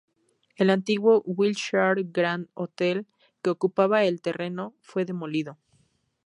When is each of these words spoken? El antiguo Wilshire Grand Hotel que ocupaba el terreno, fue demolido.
El 0.55 0.71
antiguo 0.71 1.21
Wilshire 1.27 2.01
Grand 2.07 2.47
Hotel 2.55 3.05
que 3.43 3.51
ocupaba 3.51 4.03
el 4.03 4.19
terreno, 4.19 4.73
fue 4.79 5.05
demolido. 5.05 5.59